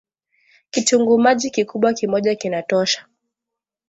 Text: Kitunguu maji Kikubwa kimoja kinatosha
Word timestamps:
Kitunguu 0.69 1.17
maji 1.19 1.49
Kikubwa 1.49 1.93
kimoja 1.93 2.35
kinatosha 2.35 3.05